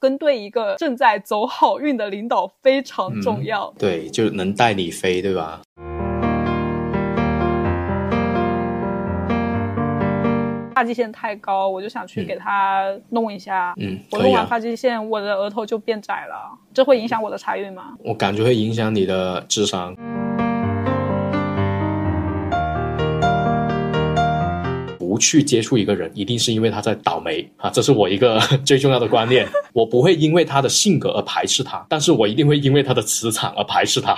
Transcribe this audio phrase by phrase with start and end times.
[0.00, 3.72] 跟对一个正在走好运的领导非常重要。
[3.78, 5.60] 对，就能带你飞，对吧？
[10.74, 13.74] 发际线太高，我就想去给他弄一下。
[13.78, 14.46] 嗯，我弄完。
[14.46, 17.94] 发际线，我的额头就变窄了，这会影响我的财运吗？
[18.04, 19.92] 我感觉会影响你的智商。
[25.18, 29.46] 去接触一个人，一定是因为他在倒霉啊，这是我一个 最重要的观念。
[29.72, 34.16] 我不会因为他的性格而排斥他，但是我一定会因为他的磁场而排斥他。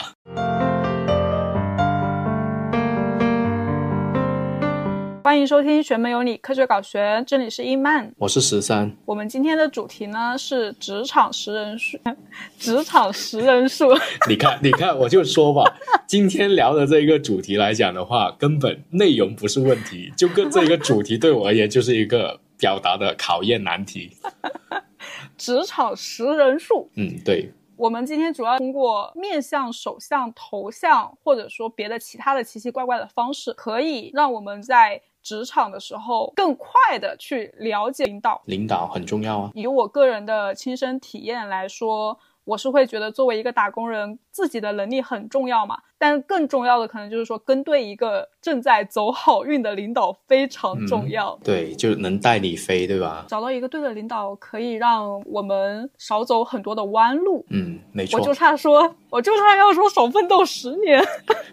[5.30, 8.12] 欢迎收听《学门有你科学搞学》，这里是伊曼。
[8.18, 11.96] 我是十三，我们今天的主题呢是职场识人术，
[12.58, 13.86] 职场识人术。
[14.28, 15.62] 你看，你看，我就说吧，
[16.04, 24.10] 今天聊的这一个主题来讲的话，根本内容不是问题，就跟这个主题对我而言就是一个表达的考验难题。
[25.38, 38.40] 职场识人术，嗯，对，我们今天主要通过面相、手相、头像，或者说别的其他的奇奇怪怪的方式，可以让我们在职场的时候更快的去了解领导。
[38.46, 39.50] 领导很重要啊。
[39.54, 45.78] 以我个人的亲身体验来说，我是会觉得作为一个打工人，自己的能力很重要嘛。
[45.98, 51.38] 但更重要的可能就是说，跟对一个正在走好运的领导非常重要。
[51.44, 53.26] 对，就能带你飞，对吧？
[53.28, 57.44] 找到一个对的领导，可以让我们少走很多的弯路。
[57.50, 58.32] 嗯，没错我就。
[58.32, 61.04] 差说，我就差要说少奋斗十年，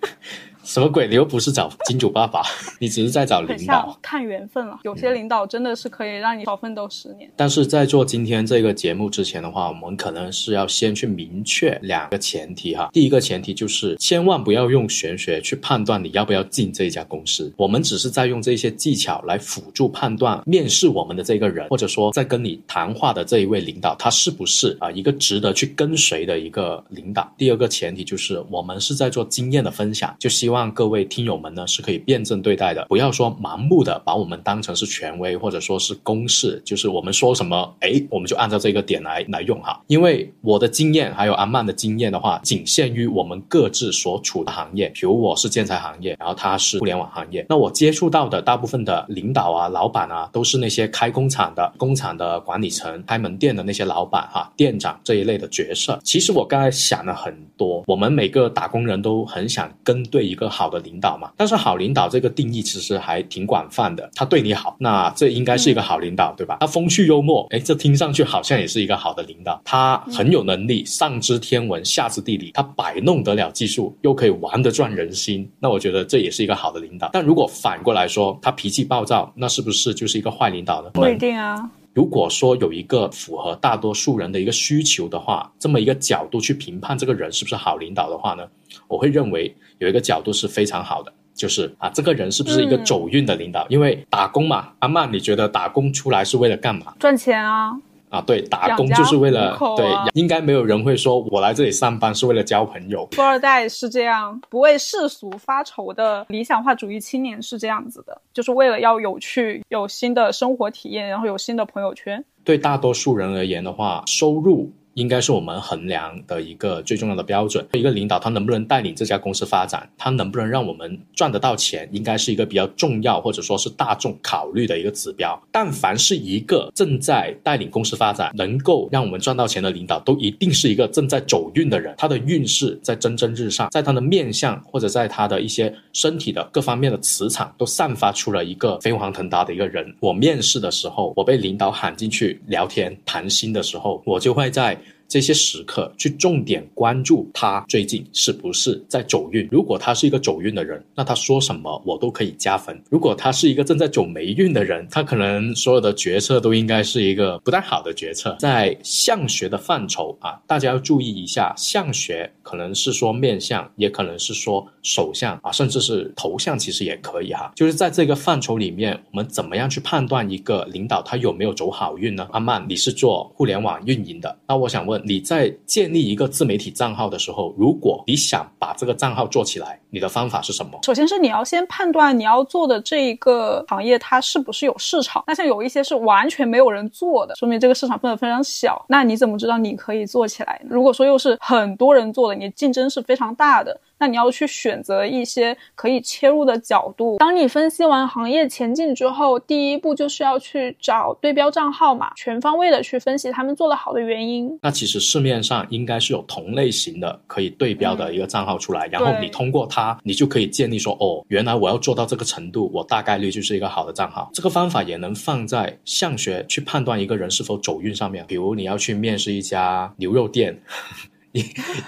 [0.68, 1.08] 什么鬼？
[1.08, 2.42] 你又不是找金主爸爸，
[2.78, 3.98] 你只是在找领导。
[4.02, 4.78] 看缘分了。
[4.84, 7.32] 有些领导真的是可以让你少奋斗十年。
[7.38, 12.90] 但是在做今天这个节目之前的话，我们可能是要先去明确两个前提哈。
[12.92, 27.32] 第一个前提就是千万不要用玄学去判断你要不要进这一家公司，我们只是在用这些技巧来辅助判断面试我们的这个人，或者说在跟你谈话的这一位领导，他是不是啊、一个值得去跟随的一个领导。
[27.38, 39.80] 第二个前提就是我们是在做经验的分享，就希望各位听友们呢是可以辩证对待的，不要说盲目的把我们当成是权威或者说是公式，就是我们说什么，哎，我们就按照这个点来来用哈。
[39.88, 56.00] 因为我的经验还有阿曼的经验的话，仅限于我们各自所处的行业，比如我是建材行业，然后他是互联网行业，那我接触到的大部分的领导啊、老板啊，都是那些开工厂的、工厂的管理层、开门店的那些老板哈、店长这一类的角色。
[56.04, 66.58] 其实我刚才想了很多，我们每个打工人都很想跟对一个好的领导嘛，但是好领导这个定义其实还挺广泛的，他对你好，那这应该是一个好领导，对吧？
[66.62, 69.60] 他风趣幽默，哎，这听上去好像也是一个好的领导。
[69.66, 77.10] 他很有能力，上知天文，下知地理，他摆弄得了技术，又可以玩得转人心，那我觉得这也是一个好的领导。
[77.12, 80.90] 但如果反过来说，他脾气暴躁，那是不是就是一个坏领导呢？
[80.94, 88.44] 不一定啊，如果说有一个符合大多数人的一个需求的话，这么一个角度去评判这个人是不是好领导的话呢，
[88.88, 93.66] 我会认为有一个角度是非常好的，就是啊，这个人是不是一个嗯走运的领导？
[93.70, 96.94] 因为打工嘛，阿曼，你觉得打工出来是为了干嘛？
[97.00, 97.72] 赚钱啊，
[98.10, 103.08] 啊，对，打工就是为了啊对，应该没有人会说我来这里上班是为了交朋友。
[103.12, 112.24] 富二代是这样，不为世俗发愁的理想化主义青年是这样子的，就是为了要有趣、有新的生活体验，然后有新的朋友圈。
[112.44, 117.64] 对大多数人而言的话，收入应该是我们衡量的一个最重要的标准。
[117.74, 125.40] 一个领导他能不能带领这家公司发展，他能不能让我们赚得到钱，应该是一个比较重要或者说是大众考虑的一个指标。
[125.52, 139.96] 但凡是一个正在带领公司发展，能够让我们赚到钱的领导，都一定是一个正在走运的人，他的运势在蒸蒸日上，在他的面相或者在他的一些身体的各方面的磁场，都散发出了一个飞黄腾达的一个人。
[140.00, 144.76] 我面试的时候，我被领导喊进去聊天谈心的时候，我就会在。
[145.08, 149.48] 这些时刻去重点关注他最近是不是在走运。
[149.52, 158.36] 如果他是一个走运的人，那他说什么我都可以加分；如果他是一个正在走霉运的人，他可能所有的决策都应该是一个不太好的决策。
[158.40, 167.52] 在相学的范畴啊，大家要注意一下，相学可能是说面相，也可能是说手相啊，甚至是头像，其实也可以哈。
[167.56, 172.28] 就是在这个范畴里面，我们怎么样去判断一个领导他有没有走好运呢？
[172.32, 180.80] 阿曼，你是做互联网运营的，那我想问你在建立一个自媒体账号的时候，如果你想把这个账号做起来，你的方法是什么？
[180.84, 185.24] 首先是你要先判断你要做的这一个行业它是不是有市场。
[185.28, 188.86] 那像有一些是完全没有人做的，说明这个市场份额非常小。
[188.88, 190.62] 那你怎么知道你可以做起来？
[190.70, 197.18] 如果说又是很多人做的，你竞争是非常大的，那你要去选择一些可以切入的角度。
[197.18, 204.58] 当你分析完行业前景之后，第一步就是要去找对标账号嘛，全方位的去分析他们做得好的原因。
[204.62, 214.30] 那其实市面上应该是有同类型的可以对标的一个账号出来，然后你通过它，你就可以建立说，哦，原来我要做到这个程度，我大概率就是一个好的账号。
[214.34, 218.26] 这个方法也能放在相学去判断一个人是否走运上面。
[218.28, 220.58] 比如你要去面试一家牛肉店。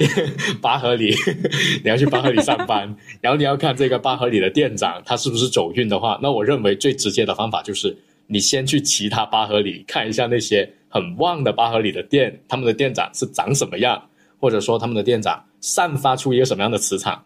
[0.62, 1.14] 八合里，
[1.84, 7.96] 你要去八合里上班， 然后你要看这个八合里的店长他是不是走运的话，那我认为最直接的方法就是
[8.28, 14.02] 你先去其他八合里看一下那些很旺的八合里的店，他们的店长是长什么样，
[14.40, 17.24] 或者说他们的店长散发出一个什么样的磁场。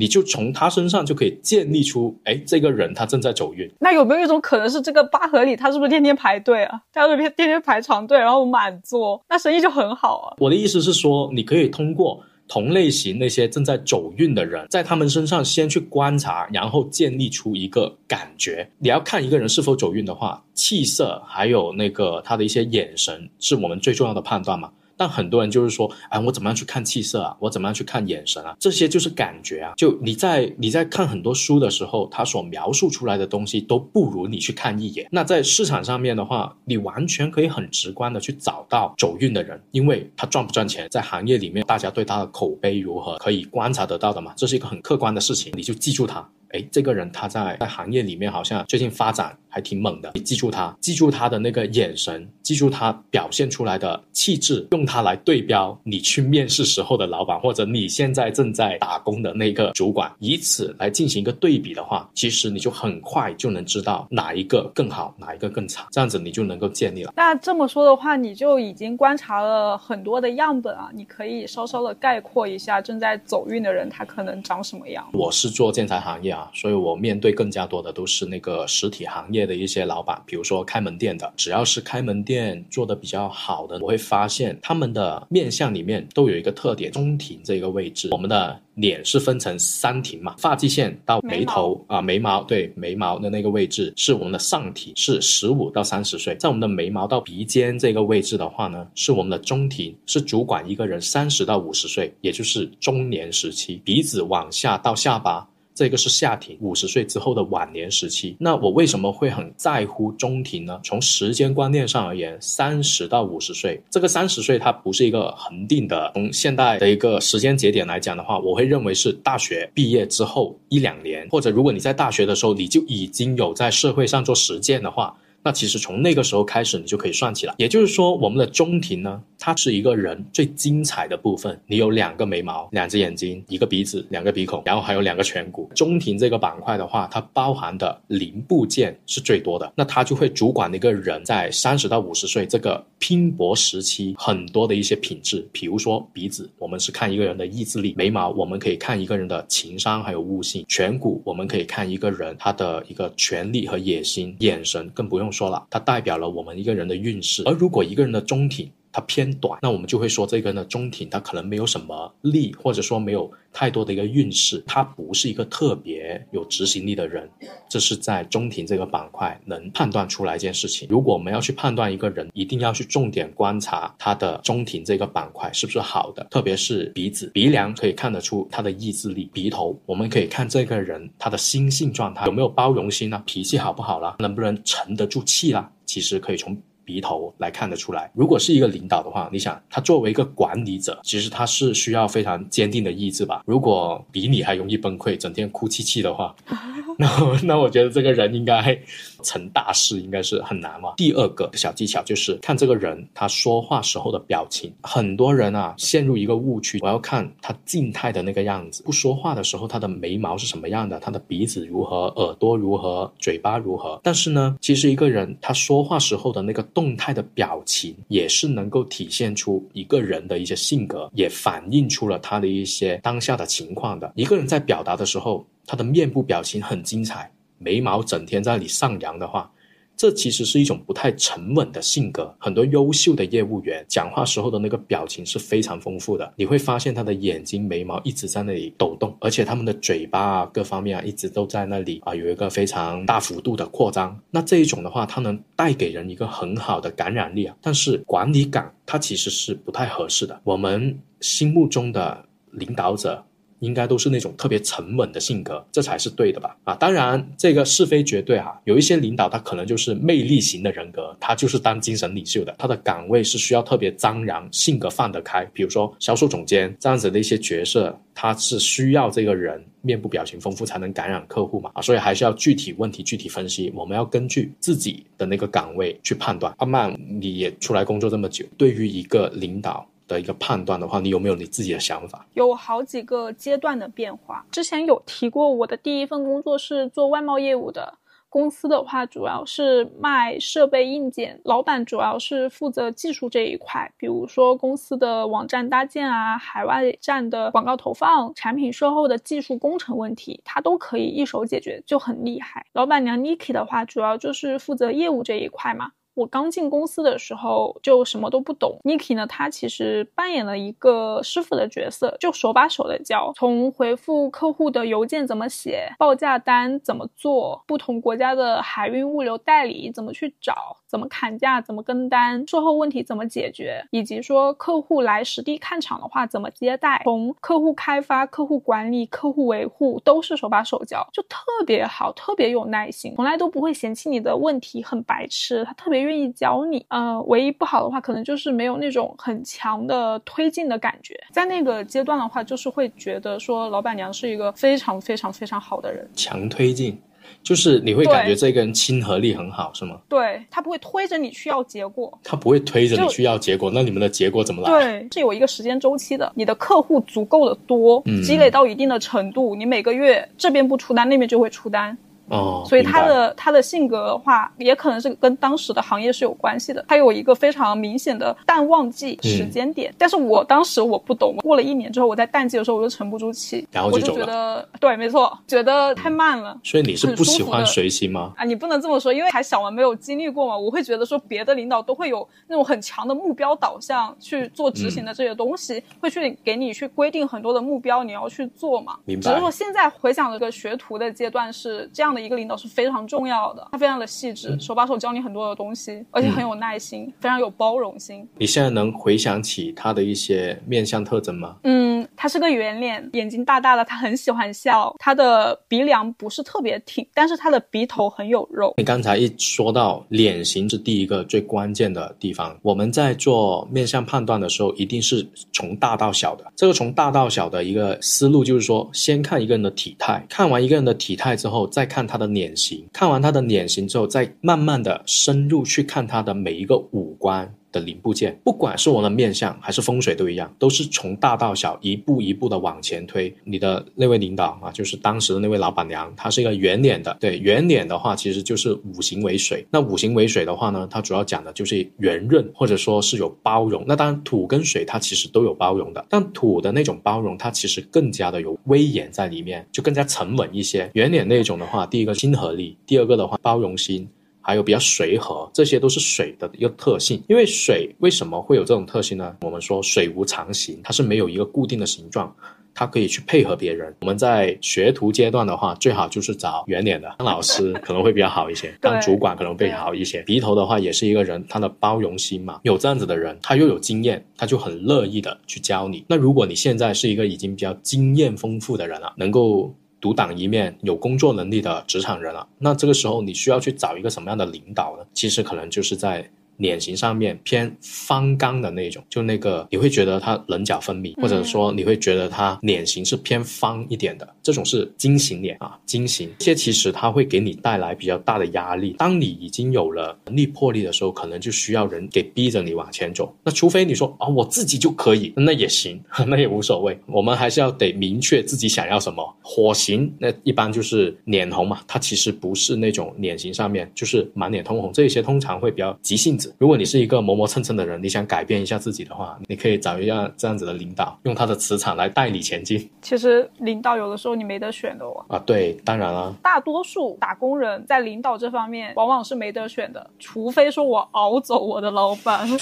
[0.00, 3.70] 你就从他身上就可以建立出，哎，这个人他正在走运。
[3.78, 6.80] 那有没有一种可能是这个八合里他是不是天天排队啊？
[6.90, 10.36] 他是天天天排长队，然后满座，那生意就很好啊。
[10.38, 12.18] 我的意思是说，你可以通过
[12.48, 18.66] 同类型那些正在走运的人，在他们身上先去观察，然后建立出一个感觉。
[18.78, 24.70] 你要看一个人是否走运的话，气色还有那个他的一些眼神，是我们最重要的判断嘛。
[25.00, 27.34] 但很多人就是说，哎，我怎么样去看气色啊？
[27.40, 28.54] 我怎么样去看眼神啊？
[28.60, 29.72] 这些就是感觉啊。
[29.74, 35.08] 就你在你在看很多书的时候，他所描述出来的东西都不如你去看一眼。
[35.10, 44.34] 那在市场上面的话，你完全可以很直观的去找到走运的人，因为他赚不赚钱，在行业里面大家对他的口碑如何，可以观察得到的嘛。
[44.36, 46.28] 这是一个很客观的事情，你就记住他。
[46.52, 67.12] 哎，这个人他在在行业里面好像最近发展还挺猛的，你记住他，记住他的那个眼神，记住他表现出来的气质，用它来对标你去面试时候的老板，或者你现在正在打工的那个主管，以此来进行一个对比的话，其实你就很快就能知道哪一个更好，哪一个更差，这样子你就能够建立了。
[67.16, 75.08] 那这么说的话，你就已经观察了很多的样本啊，你可以稍稍的概括一下正在走运的人他可能长什么样。
[75.12, 76.39] 我是做建材行业啊。
[76.54, 88.60] 所以我面对更加多的都是那个实体行业的一些老板，比如说开门店的，只要是开门店做的比较好的，我会发现他们的面相里面都有一个特点，中庭这个位置，我们的。
[88.74, 96.34] 脸是分成三庭嘛，发际线到眉头啊，眉毛对眉毛的那个位置是我们的上庭，是十五到三十岁。
[96.36, 103.82] 在我们的眉毛到鼻尖这个位置的话呢，是我们的中庭，是主管一个人三十到五十岁，也就是中年时期。
[103.84, 105.46] 鼻子往下到下巴。
[105.80, 108.36] 这个是下庭，五十岁之后的晚年时期。
[108.38, 110.78] 那我为什么会很在乎中庭呢？
[110.84, 116.10] 从时间观念上而言，三十到五十岁，这个三十岁它不是一个恒定的。
[116.12, 125.16] 从现代的一个时间节点来讲的话，我会认为是大学毕业之后一两年，或者如果你在大学的时候你就已经有在社会上做实践的话。
[125.42, 127.54] 那其实从那个时候开始，你就可以算起来。
[127.56, 131.58] 也就是说，我们的中庭呢，它是一个人最精彩的部分。
[131.66, 135.70] 你有两个眉毛、两只眼睛、一个鼻子、两个鼻孔，然后还有两个颧骨。
[135.74, 139.72] 中庭这个板块的话，它包含的零部件是最多的。
[139.74, 145.48] 那它就会主管一个人在三十到五十岁这个拼搏时期很多的一些品质。
[145.52, 155.29] 比如说鼻子，我们是看一个人的意志力；眉毛，我们可以看一个人的情商还有悟性；颧骨，我们可以看一个人他的一个权力和野心；眼神更不用。
[155.30, 157.42] 说了，它代表了我们一个人的运势。
[157.46, 167.28] 而如果一个人的中庭它偏短，那我们就会说这个人的中庭他可能没有什么力，或者说没有太多的一个运势，他不是一个特别有执行力的人。
[167.68, 170.88] 这是在中庭这个板块能判断出来一件事情。
[170.90, 185.70] 如果我们要去判断一个人，一定要去重点观察他的中庭这个板块是不是好的，特别是鼻子、鼻梁可以看得出他的意志力；鼻头我们可以看这个人他的心性状态有没有包容心啊，脾气好不好啦，能不能沉得住气啦。
[185.86, 186.60] 其实可以从。
[186.90, 193.42] 鼻头来看得出来，如果是一个领导的话，你想他作为一个管理者，其实他是需要非常坚定的意志吧？
[193.46, 196.34] 如果比你还容易崩溃，整天哭泣泣的话，
[196.98, 197.08] 那
[197.44, 198.76] 那我觉得这个人应该
[199.20, 200.94] 成大事应该是很难嘛。
[200.96, 214.00] 第二个小技巧就是看这个人他说话时候的表情，很多人啊陷入一个误区，我要看他静态的那个样子，不说话的时候他的眉毛是什么样的，他的鼻子如何，耳朵如何，嘴巴如何。
[214.02, 224.12] 但是呢，其实一个人他说话时候的那个动态的表情也是能够体现出一个人的一些性格，也反映出了他的一些当下的情况的。
[224.14, 229.52] 一个人在表达的时候，他的面部表情很精彩，眉毛整天在那里上扬的话。
[229.96, 232.34] 这其实是一种不太沉稳的性格。
[232.38, 244.18] 很多优秀的业务员讲话时候的那个表情是非常丰富的，你会发现他的眼睛、眉毛一直在那里抖动，而且他们的嘴巴啊各方面啊一直都在那里啊有一个非常大幅度的扩张。
[244.30, 247.54] 那这一种的话，它能带给人一个很好的感染力啊。
[247.60, 250.40] 但是管理岗它其实是不太合适的。
[250.44, 253.22] 我们心目中的领导者。
[253.60, 256.56] 应该都是那种特别沉稳的性格，这才是对的吧？
[256.64, 276.54] 啊，当然这个是非绝对哈，有一些领导他可能就是魅力型的人格，他就是当精神领袖的，他的岗位是需要特别张扬，性格放得开，比如说销售总监这样子的一些角色，他是需要这个人面部表情丰富才能感染客户嘛啊，所以还是要具体问题具体分析，我们要根据自己的那个岗位去判断。
[276.58, 279.86] 阿曼，你也出来工作这么久，对于一个领导。
[280.14, 282.26] 的一个判断的话，你有没有你自己的想法？
[282.34, 284.44] 有好几个阶段的变化。
[284.50, 287.94] 之前有提过，我的第一份工作是做外贸业务的，
[288.28, 302.66] 公司的话主要是卖设备硬件，老板主要是负责技术这一块，比如说公司的网站搭建啊、海外站的广告投放、产品售后的技术工程问题，他都可以一手解决，就很厉害。
[302.72, 305.92] 老板娘 Niki 的话，主要就是负责业务这一块嘛。
[306.14, 336.10] 我刚进公司的时候就什么都不懂，Niki 呢，他其实扮演了一个师傅的角色，就手把手的教，从回复客户的邮件怎么写，报价单怎么做，不同国家的海运物流代理怎么去找，怎么砍价，怎么跟单，售后问题怎么解决，以及说客户来实地看场的话怎么接待，从客户开发、客户管理、客户维护都是手把手教，就特别好，特别有耐心，从来都不会嫌弃你的问题很白痴，他特别愿。
[336.10, 341.14] 愿意教你，呃，唯一不好的话，可能就是没有那种很强的推进的感觉。
[341.30, 346.04] 在那个阶段的话，就是会觉得说，老板娘是一个非常非常非常好的人。
[346.16, 347.00] 强推进，
[347.44, 350.00] 就是你会感觉这个人亲和力很好，是吗？
[350.08, 354.68] 对他不会推着你去要结果，他不会推着你去要结果，那你们的结果怎么来？
[354.68, 356.32] 对，是有一个时间周期的。
[356.34, 361.96] 你的客户足够的多，积累到一定的程度，你每个月这边不出单，那边就会出单。
[362.30, 366.84] 哦，所以他的他的性格的话，也可能是跟当时的行业是有关系的。
[366.88, 376.56] 他有一个非常明显的淡旺季时间点，但是我当时我不懂，过了一年之后，我在淡季的时候我就沉不住气，然后就觉得对，没错，觉得太慢了。
[376.62, 378.32] 所以你是不喜欢随心吗？
[378.36, 380.56] 啊，你不能这么说，因为还小嘛，没有经历过嘛。
[380.56, 388.96] 我会觉得说，别的领导都会有那种很强的目标导向去做执行的这些东西，会去给你去规定很多的目标，你要去做嘛。
[389.04, 389.22] 明白。
[389.22, 393.00] 只是说现在回想这个学徒的阶段是这样的一个领导是非常。
[393.10, 398.24] 重要的，他非常的细致，手把手教你很多的东西，而且很有耐心，非常有包容心。
[398.38, 401.56] 你现在能回想起他的一些面相特征吗？
[401.64, 404.94] 嗯，他是个圆脸，眼睛大大的，他很喜欢笑。
[404.98, 408.74] 他的鼻梁不是特别挺，但是他的鼻头很有肉。
[408.76, 416.44] 你刚才一说到脸型是第一个最关键的地方，我们在做面相判断的时候，一定是从大到小的。
[416.54, 422.84] 这个从大到小的一个思路就是说，先看一个人的体态，看完一个人的体态之后，再看他的脸型。
[422.92, 433.32] 看完他的脸型之后，再慢慢的深入去看他的每一个五官的零部件，不管是我们的面相还是风水都一样，都是从大到小一步一步的往前推。
[433.44, 437.16] 你的那位领导啊，就是当时的那位老板娘，她是一个圆脸的。
[437.20, 439.66] 对，圆脸的话，其实就是五行为水。
[439.70, 443.84] 那五行为水的话呢，它主要讲的就是圆润，或者说是有包容。
[443.86, 450.90] 那当然土跟水它其实都有包容的，但土的那种包容，它其实更加的有威严在里面，就更加沉稳一些。
[450.94, 454.08] 圆脸那种的话，第一个亲和力，第二个的话包容心。
[454.50, 457.22] 还有比较随和，这些都是水的一个特性。
[457.28, 459.36] 因为水为什么会有这种特性呢？
[459.42, 462.34] 我们说水无常形，它是没有一个固定的形状，
[462.74, 463.94] 它可以去配合别人。
[464.00, 470.20] 我们在学徒阶段的话，最好就是找圆脸的当老师可能会比较好一些， 当主管可能会好一些。
[470.22, 476.04] 鼻头的话也是一个人，他的包容心嘛，有这样子的人，他又有经验，他就很乐意的去教你。
[476.08, 479.72] 那如果你现在是一个已经比较经验丰富的人了，能够。
[480.00, 485.04] 独当一面、有工作能力的职场人了，那这个时候你需要去找一个什么样的领导呢？
[485.12, 486.30] 其实可能就是在。
[486.60, 496.30] 脸型上面偏方刚的那种，就那个你会觉得他棱角分明，或者说你会觉得他脸型是偏方一点的，这种是金型脸啊，金型。
[496.38, 498.94] 这些其实它会给你带来比较大的压力。
[498.98, 503.34] 当你已经有了能力魄力的时候，可能就需要人给逼着你往前走。
[503.42, 506.98] 那除非你说啊，我自己就可以，那也行， 那也无所谓。
[507.06, 509.36] 我们还是要得明确自己想要什么。
[509.42, 516.49] 火型那一般就是脸红嘛，它其实不是那种脸型上面就是满脸通红，这些通常会比较急性子。
[516.58, 522.90] 如果你是一个磨磨蹭蹭的人，你想改变一下自己的话，你可以找一下这样子的领导，用他的磁场来带你前进。
[523.02, 525.24] 其实领导有的时候你没得选的哦。
[525.28, 526.34] 啊，对，当然了。
[526.42, 532.48] 大多数打工人在领导这方面往往是没得选的，除非说我熬走我的老板。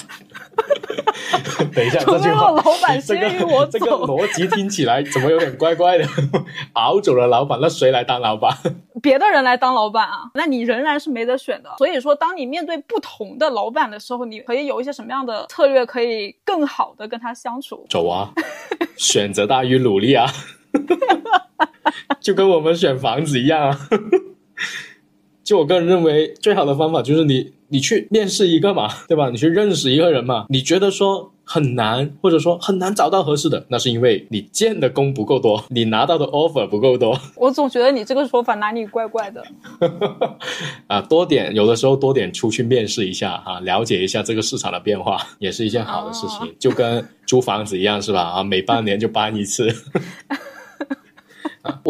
[1.75, 3.77] 等一下，除非我老板先于我走。
[3.77, 6.05] 这个逻辑听起来怎么有点怪怪的？
[6.73, 8.55] 熬走了老板，那谁来当老板？
[9.01, 10.29] 别的人来当老板啊？
[10.33, 11.69] 那你仍然是没得选的。
[11.77, 17.85] 所以说，当你面对不同的老板的时候，你可以有一些什么样的策略，可以更好的跟他相处？
[17.87, 18.33] 走啊，
[18.97, 20.25] 选择大于努力啊。
[22.19, 23.79] 就跟我们选房子一样啊。
[25.49, 29.31] 就我个人认为，最好的方法就是你你去面试一个嘛，对吧？
[29.31, 30.45] 你去认识一个人嘛。
[30.47, 37.19] 你觉得说很难，或者说很难找到合适的，那是因为你见的工不够多，你拿到的 offer 不够多。
[37.35, 39.43] 我总觉得你这个说法哪里怪怪的。
[40.85, 46.55] 啊，多点有的时候多点出去面试一下啊，了解一下这个市场的变化，也是一件好的事情。
[46.59, 48.21] 就跟租房子一样，是吧？
[48.21, 49.67] 啊，每半年就搬一次。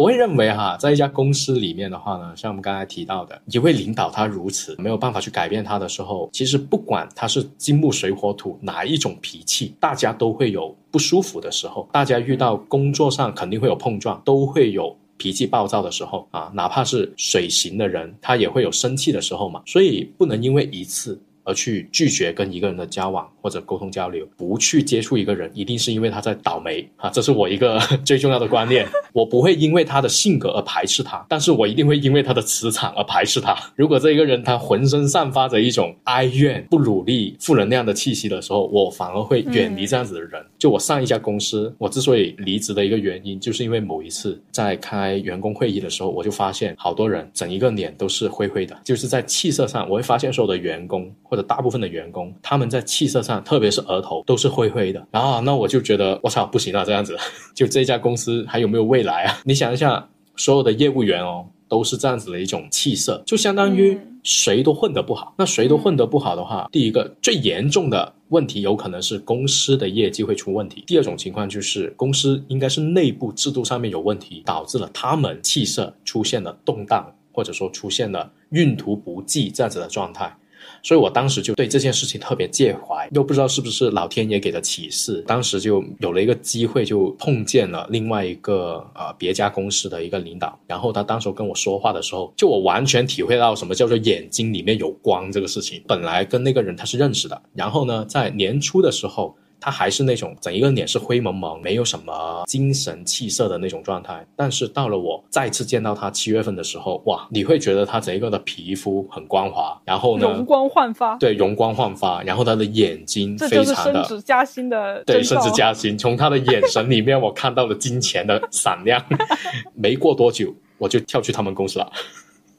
[0.00, 21.20] 我会认为哈，在一家公司里面的话呢，像我们刚才提到的，一位领导他如此没有办法去改变他的时候，其实不管他是金木水火土哪一种脾气，大家都会有不舒服的时候，大家遇到工作上肯定会有碰撞，都会有脾气暴躁的时候啊，哪怕是水型的人，他也会有生气的时候嘛，所以不能因为一次。
[21.42, 27.10] 而去拒绝跟一个人的交往或者沟通交流，不去接触一个人，一定是因为他在倒霉啊！
[27.10, 28.86] 这是我一个 最重要的观念。
[29.12, 33.56] 我不会因为他的性格而排斥他，但是我一定会因为他的磁场而排斥他。
[33.74, 40.44] 如果这一个人他浑身散发着一种哀怨、不努力、负能量的气息的时候，我反而会远离这样子的人。
[40.58, 51.10] 就我上一家公司，我之所以离职的一个原因，就是因为某一次在开员工会议的时候，我就发现好多人整一个脸都是灰灰的，就是在气色上，我会发现所有的员工。
[51.22, 55.06] 或者大部分的员工，他们在气色上，特别是额头，都是灰灰的。
[55.10, 57.16] 然后，那我就觉得，我操，不行了，这样子，
[57.54, 59.38] 就这家公司还有没有未来啊？
[59.44, 65.34] 你想一下，所有的业务员哦，都是这样子的一种气色，就相当于谁都混得不好。
[65.36, 70.82] 那谁都混得不好的话，第一个最严重的问题，有可能是公司的业绩会出问题。
[70.86, 80.36] 第二种情况就是公司应该是内部制度上面有问题，导致了他们气色出现了动荡，或者说出现了运途不济这样子的状态。
[80.82, 95.82] 所以我当时就对这件事情特别介怀，又不知道是不是老天爷给的启示，当时就有了一个机会，就碰见了另外一个呃别家公司的一个领导，然后他当时跟我说话的时候，就我完全体会到什么叫做眼睛里面有光这个事情。
[95.86, 99.36] 本来跟那个人他是认识的，然后呢，在年初的时候。
[99.60, 104.26] 他还是那种整一个脸是灰蒙蒙，没有什么精神气色的那种状态。
[104.34, 111.16] 但是到了我再次见到他七月份的时候，哇，你会觉得他整一个的皮肤很光滑，然后呢，容光焕发。
[111.16, 112.22] 对，容光焕发。
[112.22, 115.98] 然后他的眼睛非常的升职加薪的对，升职加薪。
[115.98, 119.04] 从他的眼神里面，我看到了金钱的闪亮。
[119.74, 121.92] 没过多久，我就跳去他们公司了。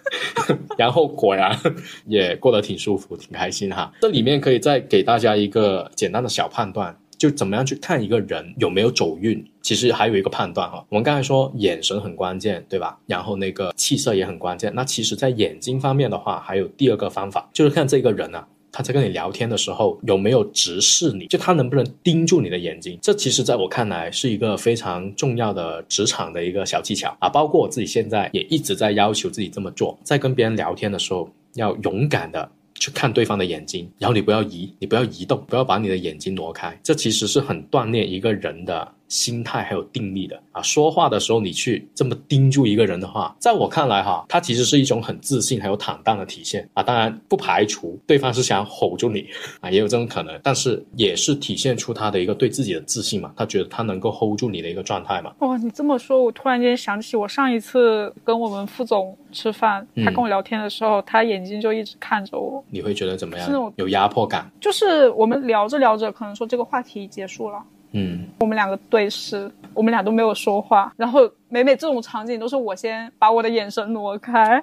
[0.78, 1.58] 然后果然
[2.06, 3.92] 也过得挺舒服，挺开心哈。
[4.02, 9.44] 这里面可以再给大家一个简单的小判断，就怎么样去看一个人有没有走运。
[9.62, 13.00] 其实还有一个判断哈，我们刚才说眼神很关键，对吧？
[13.06, 14.74] 然后那个气色也很关键。
[14.76, 18.46] 那其实，在眼睛方面的话，还有第二个方法，就是看这个人啊。
[18.74, 21.28] 他在跟你聊天的时候有没有直视你？
[21.28, 23.00] 就他能不能盯住你的眼睛？
[23.02, 27.30] 这其实在我看来是一个非常重要的职场的一个小技巧啊！
[27.30, 32.52] 包括我自己现在也一直在要求自己这么做，在跟别人聊天的时候要勇敢的。
[32.80, 36.78] 去看对方的眼睛，然后你不要移，你不要移动，不要把你的眼睛挪开。
[36.84, 40.62] 这其实是很锻炼一个人的心态还有定力的啊。
[40.64, 46.82] 说话的时候，你去这么盯住一个人的话，在我看来哈，他其实是一种很自信还有坦荡的体现啊。
[46.82, 49.28] 当然不排除对方是想吼住你
[49.62, 53.32] 啊，也有这种可能，但是也是体现出他的一个对自己的自信嘛。
[53.36, 55.32] 他觉得他能够 hold 住你的一个状态嘛。
[55.40, 62.64] 哇，你这么说，我突然间想起我上一次跟我们副总吃饭，他跟我聊天的时候，他眼睛就一直看着我。
[62.72, 63.74] 你会觉得怎么样？
[63.76, 64.52] 有压迫感。
[64.60, 67.62] 就是我们聊着聊着，可能说这个话题结束了，
[67.94, 70.92] 嗯，我们两个对视，我们俩都没有说话。
[70.98, 74.58] 然后每每这种场景都是我先把我的眼神挪开，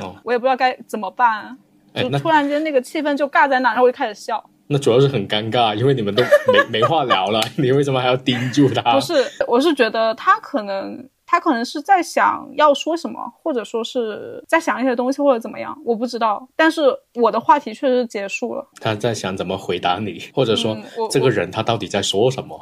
[0.00, 1.56] 哦， 我也不知道该怎么办，
[1.94, 4.42] 就突然间那个气氛就尬在那，然后我就开始笑。
[4.66, 8.94] 那主要是很尴尬，因为你们都没没话聊了， 你为什么还要盯住他？
[8.94, 9.12] 不是，
[9.46, 11.06] 我是觉得他可能。
[11.26, 16.48] 他可能是在想要说什么，或者说是在想一些东西，或者怎么样，我不知道。
[16.54, 16.82] 但是
[17.14, 18.66] 我的话题确实结束了。
[18.80, 20.76] 他在想怎么回答你，或者说
[21.10, 22.60] 这个人他到底在说什么？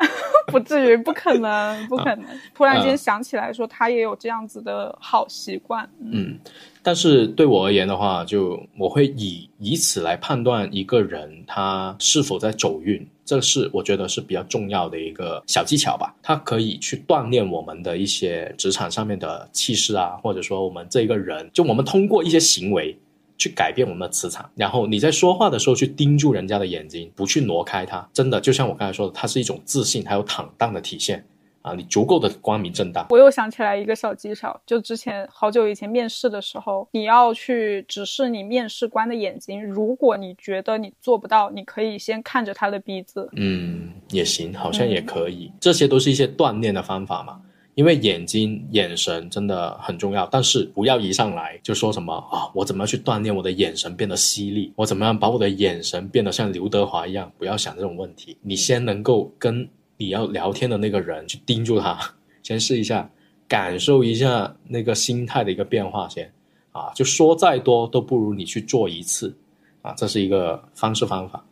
[0.48, 2.24] 不至于，不可能，不可能。
[2.54, 5.88] 突然间想起来说，他也有这样子的好习惯。
[6.00, 6.38] 嗯，
[6.82, 13.06] 但是对我而言的话，就我会以以此来判断一个人他是否在走运。
[13.24, 22.98] 这是我觉得是比较重要的一个小技巧吧，它可以去锻炼我们的一些职场上面的气势啊，或者说我们这个人，就我们通过一些行为
[23.40, 24.48] 去改变我们的磁场。
[24.54, 31.24] 然后你在说话的时候去盯住人家的眼睛，不去挪开它，真的就像我刚才说的，它是一种自信还有坦荡的体现。
[31.62, 33.06] 啊，你足够的光明正大。
[33.10, 43.28] 我又想起来一个小技巧，就之前好久以前面试的时候，你要去直视你面试官的眼睛，如果你觉得你做不到，你可以先看着他的鼻子。
[43.36, 47.38] 嗯，也行，好像也可以，这些都是一些锻炼的方法嘛。
[47.80, 54.70] 因为眼睛、眼神真的很重要，但是不要一上来就说什么啊，我怎么样去锻炼我的眼神变得犀利？
[54.76, 57.32] 我怎么样把我的眼神变得像刘德华一样？
[57.38, 59.66] 不要想这种问题，你先能够跟
[59.96, 61.98] 你要聊天的那个人去盯住他，
[62.44, 63.10] 先试一下，
[63.48, 66.30] 感受一下那个心态的一个变化先
[66.72, 69.34] 啊，就说再多都不如你去做一次
[69.80, 71.42] 啊，这是一个方式方法。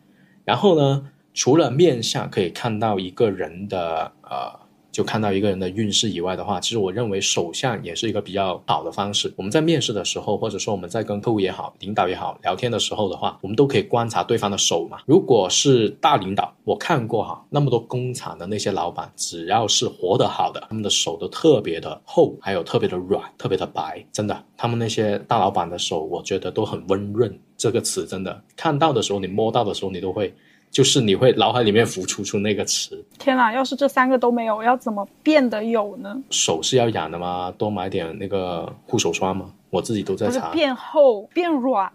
[0.45, 4.68] 然后呢，除了面相可以看到一个人的呃。
[4.99, 9.33] 就看到一个人的运势以外的话，其实我认为手相也是一个比较好的方式。
[9.37, 14.99] 我们在面试的时候，或者说我们在跟客户也好、领导也好聊天的时候的话，我们都可以观察对方的手嘛。
[15.07, 27.33] 如果是大领导，我看过哈，那么多工厂的那些老板，只要是活得好的，他们的手都特别的厚，还有特别的软，特别的白，真的，他们那些大老板的手，我觉得都很温润。
[27.57, 30.35] 这个词真的，看到的时候，你摸到的时候，你都会。
[30.71, 33.05] 就是你会脑海里面浮出出那个词。
[33.19, 36.17] 天哪，要是这三个都没有，要怎么变得有呢？
[36.31, 37.53] 手是要养的吗？
[37.57, 39.53] 多买点那个护手霜吗？
[39.71, 40.51] 我自己都在擦。
[40.51, 41.93] 变厚变软，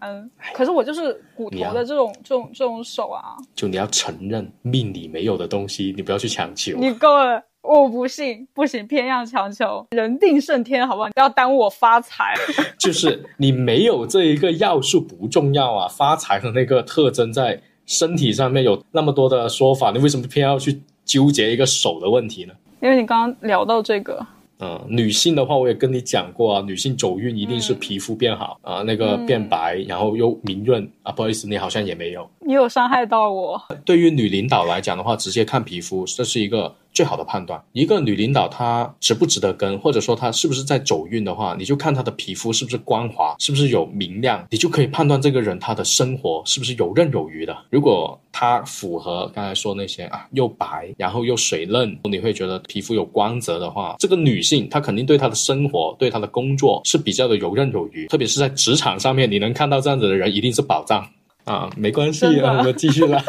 [0.53, 3.35] 可是我就是骨头的这种这种这种手啊。
[3.55, 6.77] 就你要承认命里没有的东西，你不要去强求。
[6.77, 9.85] 你够了，我不信，不行，偏要强求。
[9.91, 11.09] 人定胜天，好不好？
[11.09, 12.35] 不要耽误我发财。
[12.77, 17.61] 就是你没有这一个要素不重要啊，发财的那个特征在。
[17.85, 22.53] 身体上面有那么多的说法，你为什么偏要去纠结一个手的问题呢？
[22.81, 24.25] 因为你刚刚聊到这个，
[24.63, 31.11] 嗯，女性的话我也跟你讲过啊，女性走运一定是皮肤变好啊，那个变白，然后又明润啊。
[31.11, 33.61] 不好意思，你好像也没有，你有伤害到我。
[33.83, 36.73] 对于女领导来讲的话，直接看皮肤，这是一个。
[36.93, 47.57] 最好的判断，一个女领导她值不值得跟，或者说她是不是在走运的话，你就看她的皮肤是不是光滑，是不是有明亮，你就可以判断这个人她的生活是不是游刃有余的。
[47.71, 61.07] 如果她符合刚才说那些啊，又白，然后又水嫩，你会觉得皮肤有光泽的话，这个女性她肯定对她的生活、对她的工作是比较的游刃有余，特别是在职场上面，你能看到这样子的人一定是宝藏。
[61.45, 63.21] 啊，没关系，我们继续来。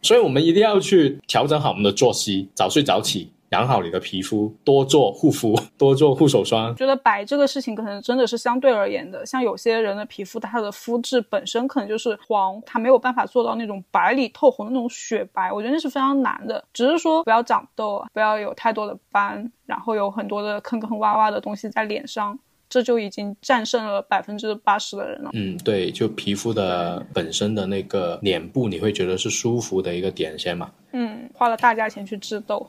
[0.00, 6.74] 所以，我们一定要去调整好我们的作息，早睡早起，养好你的皮肤，多做护肤， 多做护手霜。
[6.76, 15.52] 觉得白这个事情可能真的是相对而言的，像有些人的皮肤，它的肤质本身可能就是黄，它没有办法做到那种白里透红的那种雪白。
[15.52, 16.64] 我觉得那是非常难的。
[16.72, 22.38] 只是说不要长痘，不要有太多的斑，然后有很多的坑坑洼洼的东西在脸上。
[22.68, 25.30] 这就已经战胜了百分之八十的人了。
[25.34, 30.68] 嗯，对，就皮肤的本身的那个脸部，你会觉得是舒服的一个点先嘛？
[30.90, 32.68] 嗯，花了大价钱去治痘，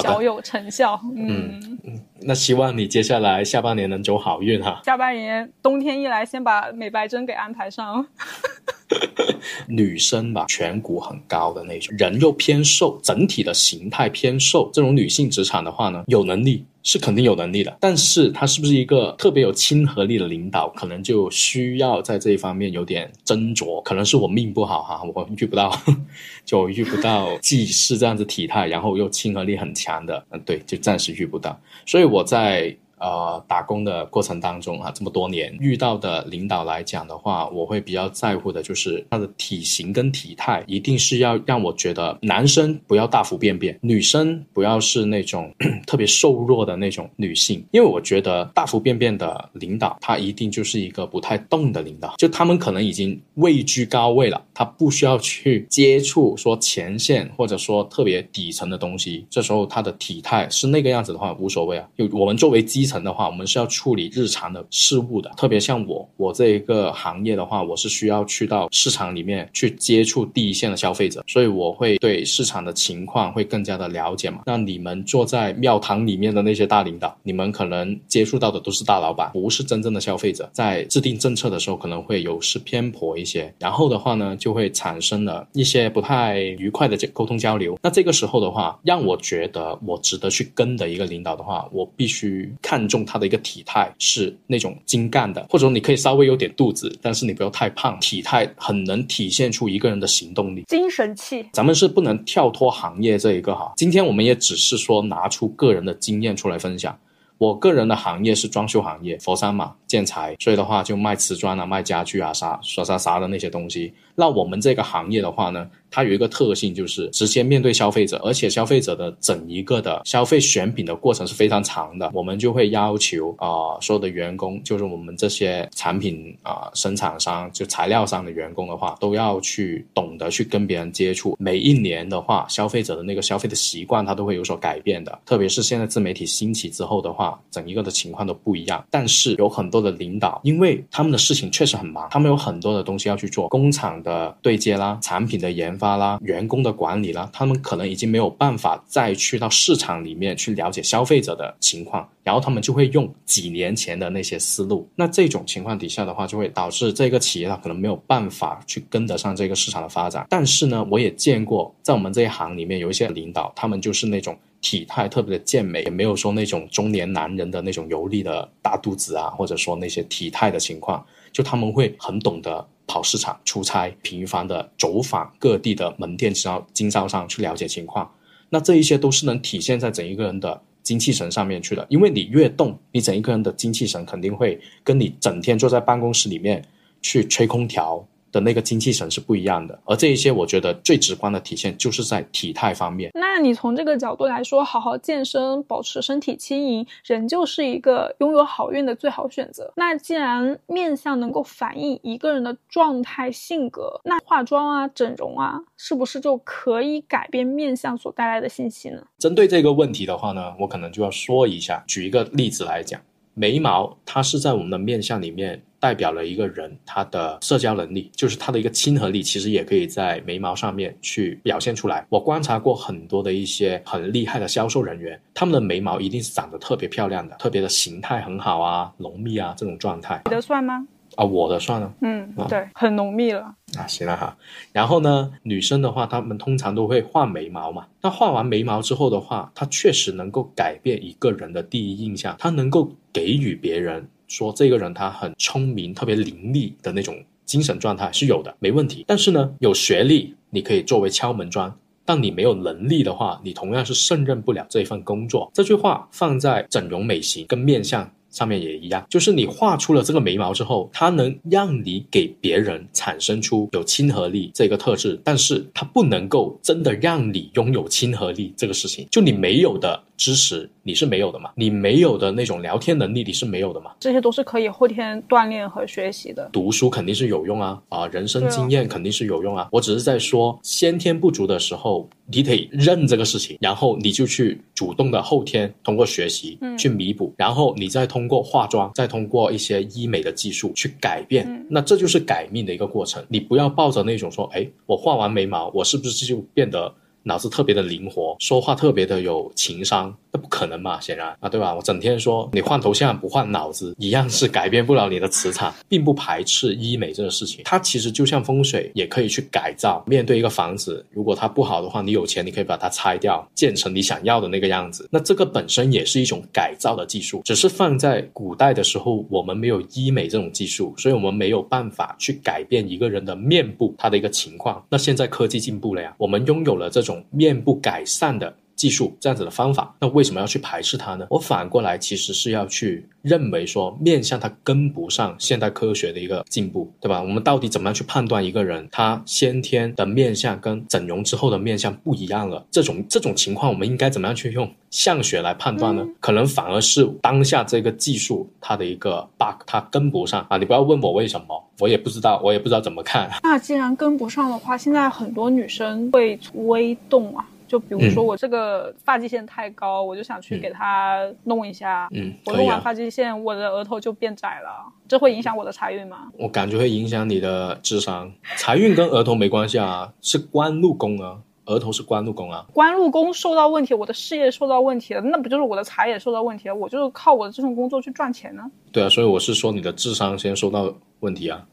[0.00, 1.00] 小有成效。
[1.16, 4.80] 嗯嗯，那希望你接下来下半年能走好运哈。
[4.84, 8.06] 下半年冬天一来，先把美白针给安排上。
[9.66, 16.64] 女生吧，颧骨很高的那种，人又偏瘦，整体的形态偏瘦，这种女性职场的话呢，有能力。
[16.84, 23.80] 是肯定有能力的，但是她是不是一个特别有亲和力的领导，可能就需要在这一方面有点斟酌。
[23.84, 25.72] 可能是我命不好哈，我遇不到，
[26.44, 30.24] 就遇不到既是这样子体态，然后又亲和力很强强的。
[30.30, 31.60] 嗯，对，就暂时遇不到。
[31.84, 32.76] 所以我在。
[33.02, 45.52] 呃，打工的过程当中啊，这么多年遇到的领导来讲的话，我会比较在乎的就是他的体型跟体态，一定是要让我觉得男生不要大幅便便，女生不要是那种
[45.84, 62.86] 特别瘦弱的那种女性，因为我觉得大幅便便的领导，他一定就是一个不太动的领导，就他们可能已经位居高位了，他不需要去接触说前线或者说特别底层的东西，这时候他的体态是那个样子的话无所谓啊，就我们作为基。
[62.91, 65.30] 层层的话，我们是要处理日常的事务的。
[65.36, 74.42] 特别像我，我这一个行业的话，我是需要去到市场里面去接触第一线的消费者，所以我会对市场的情况会更加的了解嘛。
[74.44, 87.78] 那你们坐在庙堂里面的那些大领导，你们可能接触到的都是大老板，不是真正的消费者，在制定政策的时候可能会有失偏颇一些，然后的话呢，就会产生了一些不太愉快的沟通交流。
[87.82, 92.81] 那这个时候的话，让我觉得我值得去跟的一个领导的话，我必须看。
[92.82, 101.46] 看重他的一个体态是那种精干的，或者说你可以稍微有点肚子，但是你不要太胖，体态很能体现出一个人的行动力、精神气。
[101.52, 106.98] 咱们是不能跳脱行业这一个哈，今天我们也只是说拿出个人的经验出来分享。
[107.38, 113.92] 我个人的行业是装修行业，佛山嘛，建材，所以的话就卖瓷砖啊、卖家具啊、啥啥啥啥的那些东西。
[114.16, 115.68] 那我们这个行业的话呢？
[115.92, 122.10] 它有一个特性就是直接面对消费者，而且消费者的整一个的消费选品的过程是非常长的。
[122.12, 131.36] 我们就会要求啊，所有的员工，就是我们这些产品啊生产商，就材料商的员工的话，都要去懂得去跟别人接触。
[131.38, 135.18] 每一年的话，消费者的那个消费的习惯，它都会有所改变的。
[135.26, 138.82] 特别是现在自媒体兴起之后的话，整一个的情况都不一样。
[138.90, 154.88] 但是有很多的领导，因为他们的事情确实很忙，他们有很多的东西要去做，工厂的对接啦，产品的研发发啦，员工的管理啦，他们可能已经没有办法再去到市场里面去了解消费者的情况，然后他们就会用几年前的那些思路。
[154.94, 160.24] 那这种情况底下的话，就会导致这个企业它可能没有办法去跟得上这个市场的发展。
[160.30, 164.38] 但是呢，我也见过在我们这一行里面有一些领导，他们就是那种。
[164.64, 178.10] 体态特别的健美，也没有说那种中年男人的那种油腻的大肚子啊，或者说那些体态的情况，就他们会很懂得跑市场、出差，频繁的走访各地的门店、销经销商去了解情况。
[178.50, 186.62] 那这一些都是能体现在整一个人的精气神上面去的，因为你越动，你整一个人的精气神肯定会跟你整天坐在办公室里面
[187.00, 188.06] 去吹空调。
[188.32, 193.10] 的那个精气神是不一样的，而这一些我觉得最直观的体现就是在体态方面。
[193.14, 199.70] 那你从这个角度来说，好好健身，保持身体轻盈，仍旧是一个拥有好运的最好选择。
[199.76, 209.02] 那既然面相能够反映一个人的状态、性格，那化妆啊、整容啊，是不是就可以改变面相所带来的信息呢？
[209.18, 212.98] 针对这个问题的话呢，我可能就要说一下，举一个例子来讲，
[213.34, 215.62] 眉毛它是在我们的面相里面。
[215.82, 222.06] 代表了一个人他的社交能力，就是他的一个亲和力，其实也可以在眉毛上面去表现出来。
[222.08, 230.22] 我观察过很多的一些很厉害的销售人员，他们的眉毛一定是长得特别漂亮的，特别的形态很好啊，浓密啊这种状态。
[230.26, 230.86] 你的算吗？
[231.16, 231.92] 啊，我的算了。
[232.00, 233.42] 嗯，对，很浓密了。
[233.76, 234.36] 啊，行了哈。
[234.72, 237.86] 然后呢，女生的话，她们通常都会画眉毛嘛。
[238.00, 244.08] 那画完眉毛之后的话，它确实能够改变一个人的第一印象，它能够给予别人。
[244.32, 249.04] 说这个人他很聪明，特别伶俐的那种精神状态是有的，没问题。
[249.06, 251.70] 但是呢，有学历你可以作为敲门砖，
[252.06, 255.50] 但你没有能力的话，你同样是胜任不了这份工作。
[255.52, 270.02] 这句话放在整容美型跟面相上面也一样，就是你画出了这个眉毛之后，它能让你给别人产生出有亲和力这个特质，但是它不能够真的让你拥有亲和力这个事情，就你没有的。
[270.22, 271.50] 知识你是没有的嘛？
[271.56, 273.90] 你没有的那种聊天能力你是没有的嘛？
[273.98, 276.48] 这些都是可以后天锻炼和学习的。
[276.52, 279.68] 读书肯定是有用啊，啊，人生经验肯定是有用啊。
[279.72, 291.66] 我只是在说先天不足的时候，你得认这个事情，然后你就去主动的后天通过学习去弥补，然后你再通过化妆，再通过一些医美的技术去改变。
[291.68, 293.24] 那这就是改命的一个过程。
[293.26, 296.94] 你不要抱着那种说，哎，我画完眉毛，我是不是就变得？
[297.24, 301.00] 脑子特别的灵活，说话特别的有情商，那不可能嘛？
[301.00, 301.74] 显然啊，对吧？
[301.74, 307.62] 我整天说你换头像不换脑子，一样是改变不了你的磁场，并不排斥医美这个事情。
[307.64, 310.02] 它其实就像风水，也可以去改造。
[310.06, 315.08] 面对一个房子，如果它不好的话，你有钱你可以把它拆掉，建成你想要的那个样子。
[315.12, 324.84] 那这个本身也是一种改造的技术，只是放在古代的时候，我们没有医美这种技术，所以我们没有办法去改变一个人的面部他的一个情况。
[324.88, 327.11] 那现在科技进步了呀，我们拥有了这种。
[327.30, 331.24] 面部改善的技术，这样子的方法，那为什么要去排斥它呢？
[331.30, 337.22] 我反过来其实是要去认为说，面相它跟不上现代科学的一个进步，对吧？
[337.22, 342.66] 我们到底怎么样去判断一个人他先天的面相跟整容之后的面相不一样了？
[342.72, 346.04] 这种这种情况，我们应该怎么样去用相学来判断呢？
[346.18, 350.56] 可能反而是当下这个技术它的一个 bug，它跟不上啊！
[350.56, 351.64] 你不要问我为什么。
[351.78, 353.28] 我也不知道，我也不知道怎么看。
[353.42, 362.06] 那既然跟不上的话，现在很多女生会微动啊，就比如说我这个发际线太高，我就想去给它弄一下。
[362.12, 366.30] 嗯，我弄完发际线，我的额头就变窄了，这会影响我的财运吗？
[366.38, 368.30] 我感觉会影响你的智商。
[368.58, 371.38] 财运跟额头没关系啊，是官禄宫啊。
[371.66, 376.74] 额头是官禄宫啊，官禄宫受到问题，我的事业受到问题了，那不就是我的财也受到问题了？
[376.74, 378.64] 我就是靠我的这份工作去赚钱呢。
[378.90, 381.64] 对啊，所以我是说你的智商先受到问题啊。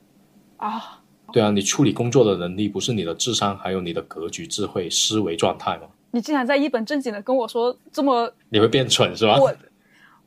[0.58, 0.99] 啊，
[1.32, 5.84] 对啊，你处理工作的能力不是你的智商，还有你的格局、智慧、思维状态吗？
[6.12, 9.38] 你竟然在一本正经的跟我说这么，你会变蠢是吧？
[9.40, 9.54] 我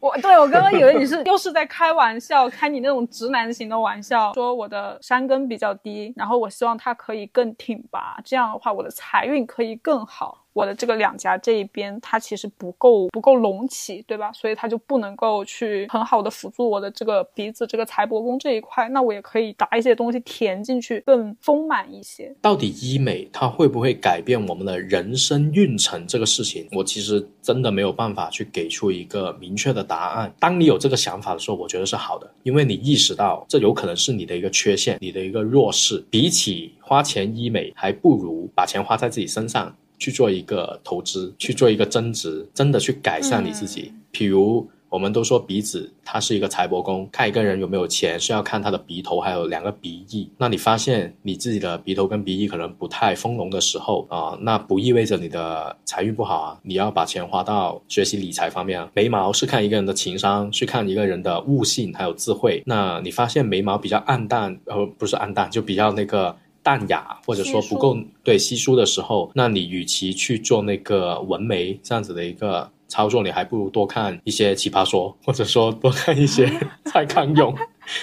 [0.00, 10.41] 我对我刚刚以为你是又是在开玩笑，开你那种直男型的玩笑，说我的山根比较低，然后我希望它可以更挺拔，这样的话我的财运可以更好。
[10.52, 14.32] 我的这个两颊这一边它其实不够不够隆起，对吧？
[14.32, 18.88] 所以它就不能够去很好的辅助我的这个鼻子这个财帛宫这一块。
[18.88, 22.34] 那我也可以打一些东西填进去，更丰满一些。
[22.40, 26.06] 到底医美它会不会改变我们的人生运程？
[26.06, 30.32] 这个事情，我其实真的没有办法去给出一个明确的答案。
[30.38, 36.04] 当你有这个想法的时候，我觉得是好的，因为你意识到这有可能是你的一个缺陷，你的一个弱势。
[36.10, 39.74] 比起花钱医美，还不如把钱花在自己身上。
[39.98, 43.92] 去做一个投资，去做一个增值，真的去改善你自己。
[44.12, 50.30] 譬如我们都说鼻子它是一个财帛宫，看一个人有没有钱是要看他的鼻头还有两个鼻翼。
[50.36, 56.60] 那你发现你自己的鼻头跟鼻翼可能不太丰隆的时候啊，那不意味着你的财运不好啊。
[56.62, 58.90] 你要把钱花到学习理财方面啊。
[58.92, 62.62] 眉毛是看一个人的情商，去看一个人的悟性还有智慧。
[62.66, 66.36] 那你发现眉毛比较暗淡，呃，不是暗淡，就比较那个。
[66.62, 76.50] 淡雅或者说不够对稀疏的时候，那你与其去做那个纹眉这样子的一个操作，你还不如多看一些奇葩说， 或者说多看一些
[76.86, 77.54] 蔡康永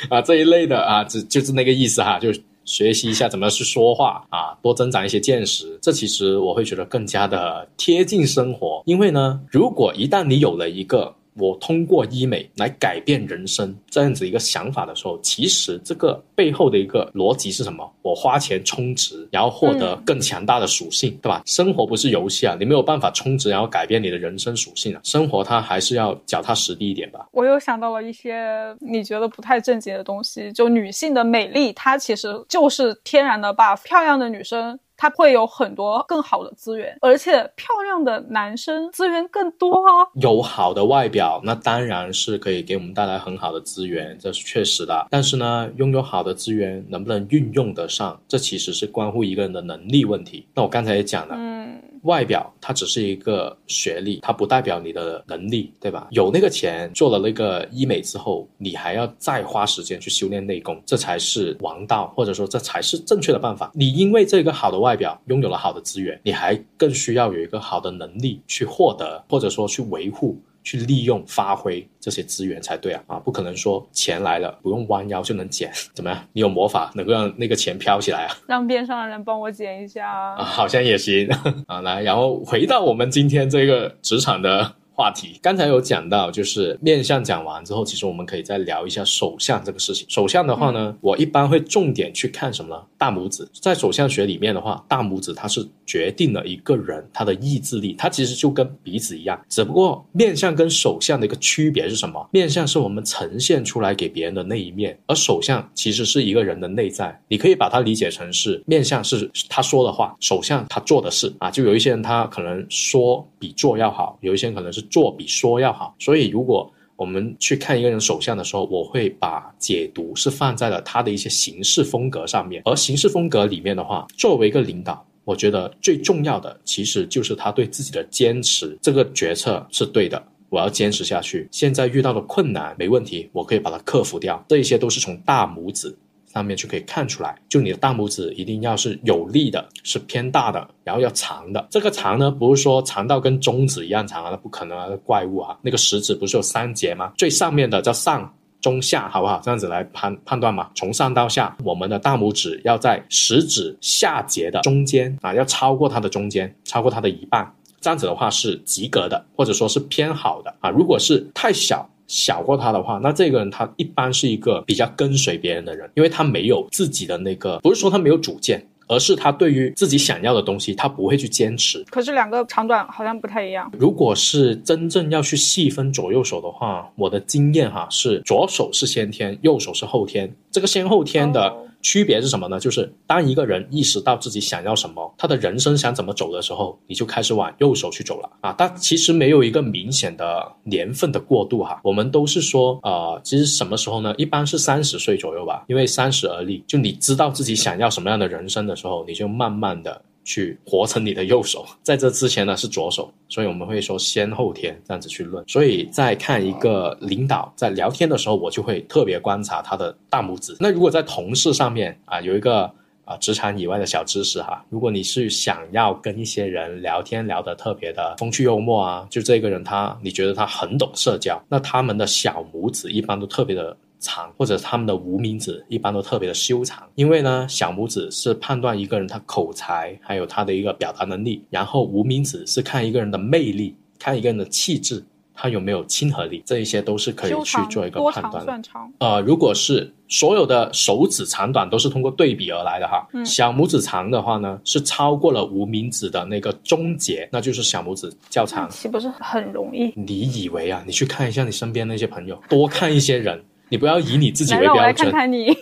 [0.09, 2.29] 啊这一类的啊，只就是那个意思哈，就
[2.65, 5.79] 学习一下怎么去说话啊，多增长一些见识。
[5.81, 11.15] 这其实我会觉得更加的贴近生活，因为呢，如果一旦你有了一个。
[11.39, 17.89] 我通过医美来改变人生这样子一个想法的时候，其实这个背后的一个逻辑是什么？
[18.01, 21.41] 我花钱充值，然后获得更强大的属性，对吧？
[21.45, 25.01] 生活不是游戏啊，你没有办法充值然后改变你的人生属性啊。
[25.03, 27.27] 生活它还是要脚踏实地一点吧。
[27.31, 34.79] 我又想到了一些你觉得不太正经的东西，就女性的美丽，它其实就是天然的 buff，漂亮的女生。
[34.99, 40.05] 他会有很多更好的资源，而且漂亮的男生资源更多啊。
[40.15, 45.07] 有好的外表，那当然是可以给我们带来很好的资源，这是确实的。
[45.09, 50.45] 但是呢，拥有好的资源能不能运用得上，这其实是关乎一个人的能力问题。
[50.53, 51.81] 那我刚才也讲了，嗯。
[52.03, 56.07] 外表它只是一个学历，它不代表你的能力，对吧？
[56.11, 63.69] 有那个钱做了那个医美之后，你还要再花时间去修炼内功，这才是王道，或者说这才是正确的办法。
[63.73, 70.39] 你因为这个好的外表拥有了好的资源，你还更需要有一个好的能力去获得，或者说去维护。
[70.61, 73.17] 去利用发挥这些资源才对啊啊！
[73.17, 76.19] 不可能说钱来了不用弯腰就能捡，怎么样？
[76.33, 78.35] 你有魔法能够让那个钱飘起来啊？
[78.45, 80.35] 让边上的人帮我捡一下啊？
[80.43, 81.27] 好像也行
[81.65, 81.79] 啊！
[81.81, 84.75] 来，然后回到我们今天这个职场的。
[84.99, 90.05] 话题刚才有讲到，就是面相讲完之后，其实我们可以再聊一下手相这个事情。
[90.09, 92.83] 手相的话呢，我一般会重点去看什么呢？
[92.97, 93.47] 大拇指。
[93.61, 102.27] 在手相学里面的话，大拇指它是决定了一个人他的意志力，它其实就跟鼻子一样，只不过面相跟手相的一个区别是什么？
[102.33, 107.17] 面相是我们呈现出来给别人的那一面，而手相其实是一个人的内在。
[107.29, 111.49] 你可以把它理解成是面相是他说的话，手相他做的事啊。
[111.49, 114.85] 就有一些人他可能说比做要好，有一些人可能是。
[114.89, 122.61] 做比说要好，所以如果我们去看一个人手相的时候，我会把解读是放在了他的一些行事风格上面。
[122.65, 128.77] 而行事风格里面的话，作为一个领导，我觉得最重要的其实就是他对自己的坚持。
[128.81, 131.47] 这个决策是对的，我要坚持下去。
[131.51, 134.43] 现在遇到的困难没问题，我可以把它克服掉。
[134.49, 135.95] 这一些都是从大拇指。
[136.39, 141.67] 上面就可以看出来，就你的大拇指一定要是有力的，是偏大的，然后要长的。
[141.69, 145.57] 这个长呢，不是说长到跟中指一样长啊，那不可能啊，怪物啊。
[145.61, 147.11] 那个食指不是有三节吗？
[147.17, 149.41] 最上面的叫上中下，好不好？
[149.43, 150.71] 这样子来判判断嘛。
[150.75, 157.53] 从上到下，我们的大拇指要在食指下节的中间啊，要超过它的中间，超过它的一半。
[157.81, 160.69] 这样子的话是及格的，或者说是偏好的啊。
[160.69, 161.89] 如果是太小。
[162.09, 171.85] 小过他的话，那这个人他一般是一个比较跟随别人的人，因为他没有自己的那个，不是说他没有主见，而是他对于自己想要的东西，他不会去坚持。
[171.91, 173.71] 可是两个长短好像不太一样。
[173.77, 180.35] 如果是真正要去细分左右手的话，我的经验哈是左手是先天，右手是后天。
[180.51, 181.68] 这个先后天的。
[181.81, 182.59] 区别是什么呢？
[182.59, 188.53] 就是当一个人意识到自己想要什么，他的人生想怎么走的时候，你就开始往右手去走了啊。
[188.57, 191.79] 但其实没有一个明显的年份的过渡哈。
[191.83, 194.13] 我们都是说，呃，其实什么时候呢？
[194.17, 200.01] 一般是三十岁左右吧，因为三十而立，就你知道自己想要什么样的人生的时候，你就慢慢的。
[200.29, 205.43] 去活成你的右手，在这之前呢是左手，所以我们会说先后天这样子去论。
[205.47, 210.55] 所以在看一个领导在聊天的时候，我就会特别观察他的大拇指。
[210.59, 212.71] 那如果在同事上面啊，有一个
[213.05, 223.75] 啊职场以外的小知识哈，如果你是想要跟一些人聊天聊得特别的风趣幽默啊，就这个人他你觉得他很懂社交，那他们的小拇指一般都特别的。
[223.99, 235.03] 长，或者他们的无名指一般都特别的修长，因为呢，小拇指是判断一个人他口才还有他的一个表达能力，然后无名指是看一个人的魅力，看一个人的气质。
[235.41, 238.61] 他有没有亲和力，这一些都是可以去做一个判断的。
[238.97, 248.69] 呃，如果是所有的手指长短都是通过对比而来的哈，小拇指长的话呢，是超过了无名指的那个中节，那就是小拇指较长。
[248.69, 249.93] 岂不是很容易？
[249.95, 250.83] 你以为啊？
[250.85, 253.41] 你去看一下你身边那些朋友，多看一些人。
[253.69, 254.83] 你不要以你自己为标准。
[254.83, 255.55] 来看看你。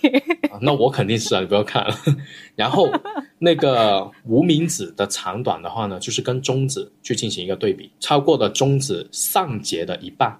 [0.61, 1.95] 那我肯定是啊，你不要看了。
[2.55, 2.89] 然后
[3.37, 10.39] 那个无名指的长短的话呢，就是跟中指去进行一个对比，超过的中指上节的一半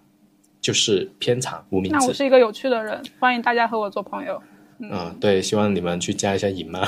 [0.60, 1.98] 就是偏长无名指。
[2.00, 4.42] 那我是一个有趣的人，欢迎大家和我做朋友。
[4.80, 6.88] 嗯，对，希望你们去加一下尹妈，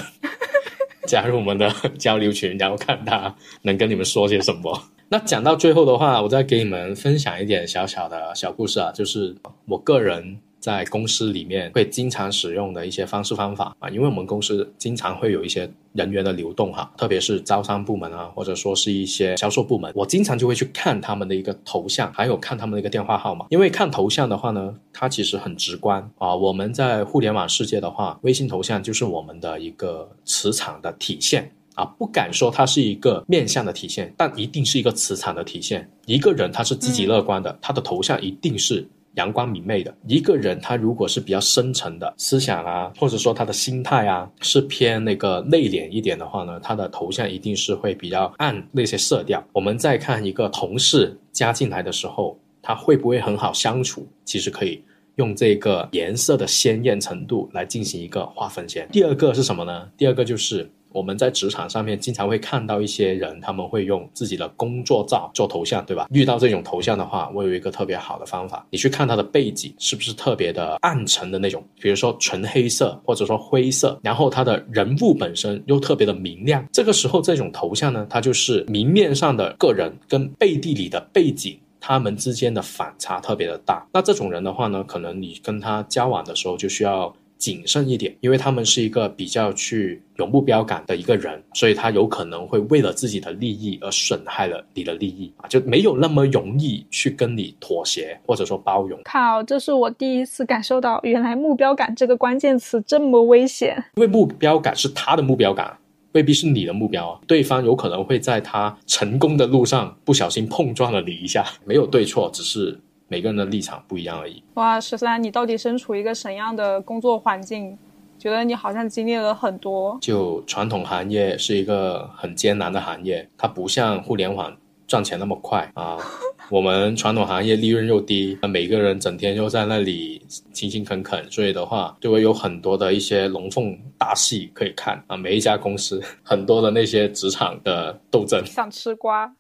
[1.06, 4.90] 加入我们的交流群，然后看他能跟你们说些什么。
[5.10, 9.36] 那讲到最后的话，我再给你们分享一点小小的小故事啊，就是
[9.68, 10.40] 我个人。
[10.60, 23.46] 在公司里面会经常使用的一些方式方法啊，因为我们公司经常会有一些人员的流动哈，特别是招商部门啊，或者说是一些销售部门，我经常就会去看他们的一个头像，还有看他们的一个电话号码。
[23.50, 26.36] 因为看头像的话呢，它其实很直观啊。
[26.36, 35.90] 我们在互联网世界的话，微信头像就是我们的一个磁场的体现啊，不敢说它是一个面相的体现，但一定是一个磁场的体现。
[36.06, 38.86] 一个人他是积极乐观的，他的头像一定是。
[39.20, 49.44] 阳光明媚的一个人，他如果是比较深沉的思想啊，或者说他的心态啊，是偏那个内敛一点的话呢，他的头像一定是会比较暗那些色调。
[49.52, 54.08] 我们再看一个同事加进来的时候，他会不会很好相处？
[54.24, 54.82] 其实可以
[55.18, 58.88] 用这个颜色的鲜艳程度来进行一个划分先。
[58.90, 59.90] 第二个是什么呢？
[59.98, 60.72] 第二个就是。
[60.92, 66.08] 我们在职场上面经常会看到一些人，他们会用自己的工作照做头像，对吧？
[66.12, 83.86] 遇到这种头像的话，我有一个特别好的方法，你去看他的背景是不是特别的暗沉的那种，比如说纯黑色或者说灰色，然后他的人物本身又特别的明亮，这个时候这种头像呢，它就是明面上的个人跟背地里的背景，他们之间的反差特别的大。
[83.94, 87.14] 那这种人的话呢，可能你跟他交往的时候就需要。
[87.40, 99.00] 谨慎一点，因为他们是一个比较去有目标感的一个人，所以他有可能会为了自己的利益而损害了你的利益啊，就没有那么容易去跟你妥协或者说包容。
[99.06, 103.82] 靠，这是我第一次感受到，原来目标感这个关键词这么危险。
[103.96, 105.78] 因为目标感是他的目标感，
[106.12, 112.78] 未必是你的目标，对方有可能会在他成功的路上不小心碰撞了你一下，没有对错，只是。
[113.10, 114.42] 每个人的立场不一样而已。
[114.54, 117.78] 哇，十三，你到底身处一个什么样的工作环境？
[118.18, 119.98] 觉得你好像经历了很多。
[120.02, 124.56] 就传统行业是一个很艰难的行业，它不像互联网
[124.88, 125.98] 赚钱那么快啊。
[126.52, 135.16] 我们传统行业利润又低，每个人整天又在那里勤勤恳恳，所以的话就会有很多的一些龙凤大戏可以看啊。
[135.16, 139.32] 每一家公司很多的那些职场的斗争，想吃瓜。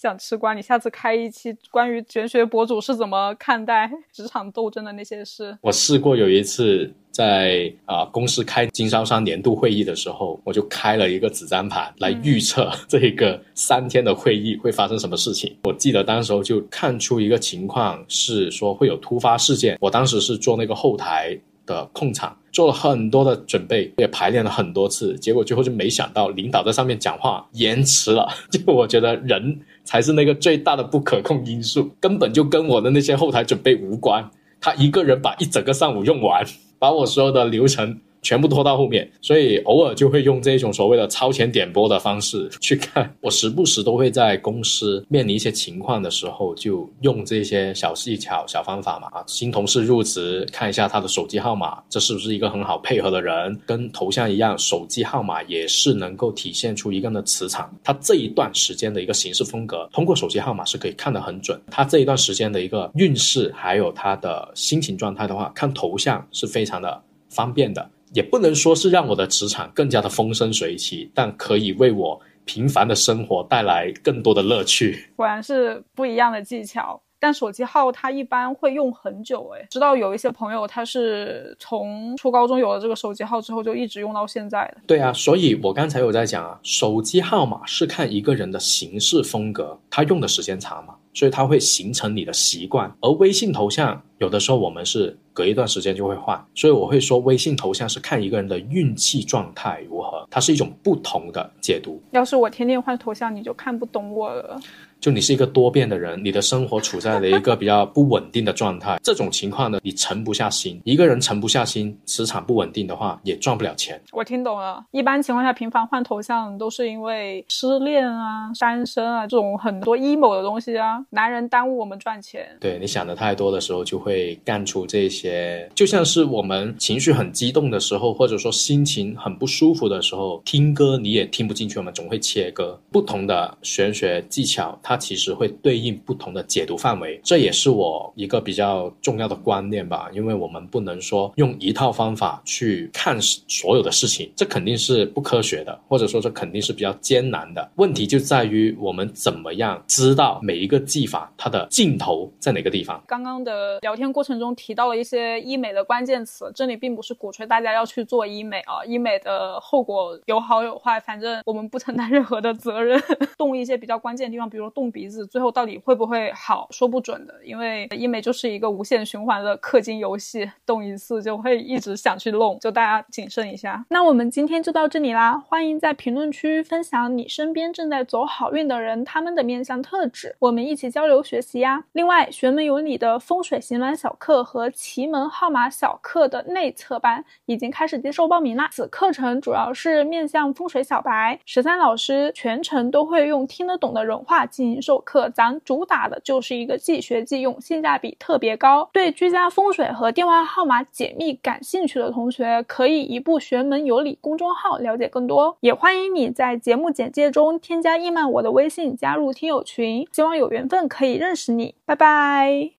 [0.00, 5.58] 想吃瓜，你下次开一期关于玄学博主是怎么看待 职场斗争的那些事。
[5.60, 15.56] 我试过有一次在啊公司开经销商年度会议的时候，我就开了一个纸张盘来预测这个三天的会议会发生什么事情。
[15.64, 19.76] 我记得当时候就看出一个情况是说会有突发事件。
[19.80, 21.36] 我当时是做那个后台
[21.68, 28.28] 的控场，做了很多的准备，也排练了很多次，结果最后就没想到领导在上面讲话延迟了。
[28.50, 29.60] 就我觉得人。
[29.84, 34.22] 才是那个最大的不可控因素，根本就跟我的那些后台准备无关。
[34.60, 36.44] 他一个人把一整个上午用完，
[36.78, 37.98] 把我所有的流程。
[38.22, 43.14] 全部拖到后面，所以偶尔就会用这种所谓的超前点播的方式去看。
[43.20, 49.08] 我时不时都会在公司面临一些情况的时候，就用这些小技巧、小方法嘛。
[49.12, 53.58] 啊，新同事入职，看一下他的手机号码，这是不是一个很好配合的人？
[53.64, 57.74] 跟头像一样，手机号码也是能够体现出一个人的磁场。
[57.82, 61.60] 他这一段时间的一个行事风格，通过手机号码是可以看得很准。
[61.70, 67.88] 他这一段时间的一个运势，还有他的心情状态的话，看头像是非常的方便的。
[68.14, 75.10] 也不能说是让我的职场更加的风生水起，但可以为我平凡的生活带来更多的乐趣。
[75.16, 79.50] 果然是不一样的技巧，但手机号它一般会用很久。
[79.54, 84.80] 哎，知道有一些朋友他是从初高中有了这个手机号之后就一直用到现在的。
[84.86, 90.94] 对啊，所以我刚才有在讲啊，手机号码是看一个人的行事风格，他用的时间长嘛。
[91.14, 92.92] 所以它会形成你的习惯。
[93.00, 102.00] 而微信头像有的时候我们是隔一段时间就会换，所以我会说微信头像是看一个人的运气状态如何，它是一种不同的解读。
[102.10, 104.60] 要是我天天换头像，你就看不懂我了。
[105.00, 110.80] 就你是一个多变的人，你的生活处在了一个比较不稳定的状态，这种情况呢，你沉不下心。
[110.84, 114.00] 一个人沉不下心，磁场不稳定的话，也赚不了钱。
[114.12, 121.04] 我听懂了，一般情况下频繁换头像都是因为失恋啊、单身啊这种很多 emo 的东西啊。
[121.10, 122.48] 男人耽误我们赚钱。
[122.60, 125.68] 对你想的太多的时候，就会干出这些。
[125.74, 132.78] 就像是我们情绪很激动的时候，或者说心情很不舒服的时候，听歌你也听不进去，我们总会切歌。
[132.90, 134.76] 不同的玄学技巧。
[134.88, 140.08] 它其实会对应不同的解读范围，这也是我一个比较重要的观念吧。
[140.14, 147.70] 因为我们不能说用一套方法去看所有的事情，这肯定是不科学的，或者说这肯定是比较艰难的。
[147.74, 152.98] 问题就在于我们怎么样知道每一个技法它的尽头在哪个地方。
[153.06, 162.98] 刚刚的聊天过程中提到了一些医美的关键词，这里并不是鼓吹大家要去做医美啊，医美的后果有好有坏，反正我们不承担任何的责任。
[163.36, 164.72] 动一些比较关键的地方，比如。
[164.78, 167.34] 动鼻子，最后到底会不会好，说不准的。
[167.44, 173.84] 因为医美就是一个无限循环的氪金游戏，动一次就会一直想去弄，就大家谨慎一下。
[173.88, 181.82] 那我们今天就到这里啦，欢迎在评论区分享你身边正在走好运的人他们的面相特质，我们一起交流学习呀。
[181.90, 188.68] 另外，玄门有你的风水行暖小课和奇门号码小课的内测班已经开始接受报名啦。
[188.70, 194.67] 此课程主要是面向风水小白，十三老师全程都会用听得懂的人话进。
[194.80, 198.88] 授课，咱主打的就是一个即学即用，性价比特别高。
[198.92, 205.56] 对居家风水和电话号码解密感兴趣的同学，可以移步玄门有礼公众号了解更多。
[205.60, 210.06] 也欢迎你在节目简介中添加伊曼我的微信，加入听友群。
[210.12, 212.70] 希望有缘分可以认识你，拜拜。